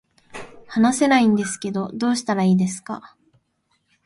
[0.65, 3.15] 話せないんですけど、どうしたらいいですか